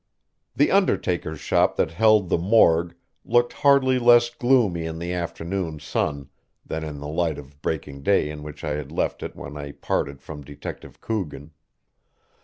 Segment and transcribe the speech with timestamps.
[0.55, 6.31] The undertaker's shop that held the morgue looked hardly less gloomy in the afternoon sun
[6.65, 9.73] than in the light of breaking day in which I had left it when I
[9.73, 11.51] parted from Detective Coogan.